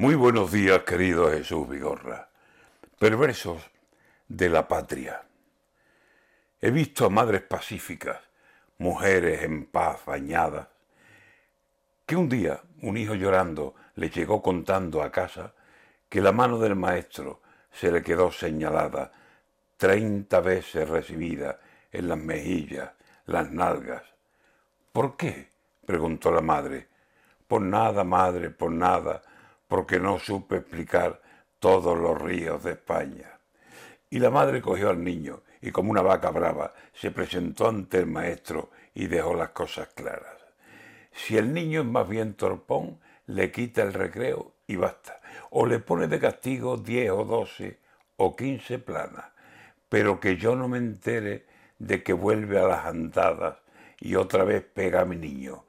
[0.00, 2.28] Muy buenos días, querido Jesús Vigorra.
[3.00, 3.60] Perversos
[4.28, 5.24] de la patria.
[6.60, 8.20] He visto a madres pacíficas,
[8.78, 10.68] mujeres en paz bañadas,
[12.06, 15.52] que un día un hijo llorando le llegó contando a casa
[16.08, 17.42] que la mano del maestro
[17.72, 19.10] se le quedó señalada
[19.76, 21.58] treinta veces recibida
[21.90, 22.92] en las mejillas,
[23.26, 24.04] las nalgas.
[24.92, 25.50] ¿Por qué?
[25.84, 26.86] preguntó la madre.
[27.48, 29.22] Por nada, madre, por nada,
[29.68, 31.20] porque no supe explicar
[31.60, 33.38] todos los ríos de España.
[34.10, 38.06] Y la madre cogió al niño y como una vaca brava se presentó ante el
[38.06, 40.38] maestro y dejó las cosas claras.
[41.12, 45.20] Si el niño es más bien torpón, le quita el recreo y basta.
[45.50, 47.78] O le pone de castigo diez o doce
[48.16, 49.26] o quince planas.
[49.88, 51.46] Pero que yo no me entere
[51.78, 53.58] de que vuelve a las andadas
[54.00, 55.64] y otra vez pega a mi niño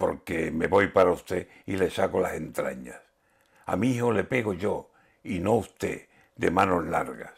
[0.00, 2.98] porque me voy para usted y le saco las entrañas.
[3.66, 4.92] A mi hijo le pego yo
[5.22, 7.34] y no usted de manos largas.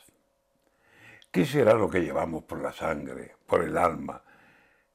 [1.32, 4.22] ¿Qué será lo que llevamos por la sangre, por el alma,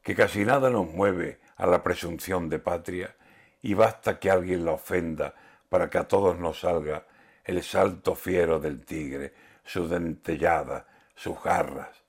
[0.01, 3.13] que casi nada nos mueve a la presunción de patria
[3.61, 5.35] y basta que alguien la ofenda
[5.67, 7.05] para que a todos nos salga
[7.43, 9.33] el salto fiero del tigre,
[9.65, 12.01] su dentellada, sus garras?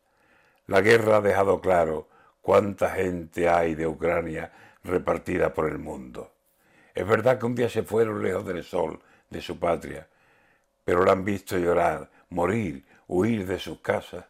[0.68, 2.08] La guerra ha dejado claro
[2.42, 4.52] cuánta gente hay de Ucrania
[4.84, 6.32] repartida por el mundo.
[6.94, 10.08] Es verdad que un día se fueron lejos del sol, de su patria,
[10.84, 14.24] pero la han visto llorar, morir, huir de sus casas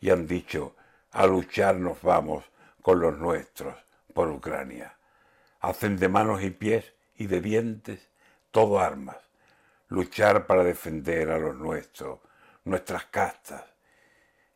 [0.00, 0.76] y han dicho,
[1.12, 2.44] a luchar nos vamos
[2.82, 3.74] con los nuestros
[4.14, 4.96] por Ucrania.
[5.60, 8.08] Hacen de manos y pies y de dientes
[8.50, 9.18] todo armas,
[9.88, 12.20] luchar para defender a los nuestros,
[12.64, 13.64] nuestras castas.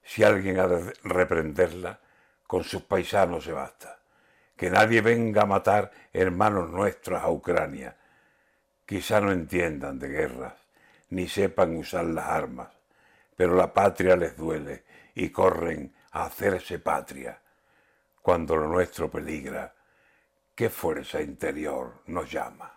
[0.03, 2.01] Si alguien ha de reprenderla,
[2.47, 4.00] con sus paisanos se basta
[4.61, 7.97] que nadie venga a matar hermanos nuestros a Ucrania.
[8.85, 10.53] Quizá no entiendan de guerras,
[11.09, 12.69] ni sepan usar las armas,
[13.35, 17.41] pero la patria les duele y corren a hacerse patria.
[18.21, 19.73] Cuando lo nuestro peligra,
[20.55, 22.71] ¿qué fuerza interior nos llama?